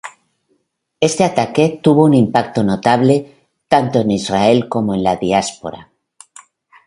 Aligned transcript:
Este 0.99 1.23
ataque 1.23 1.79
tuvo 1.83 2.05
un 2.05 2.15
impacto 2.15 2.63
notable, 2.63 3.35
tanto 3.67 3.99
en 3.99 4.09
Israel 4.09 4.67
como 4.67 4.95
en 4.95 5.03
la 5.03 5.17
diáspora. 5.17 5.91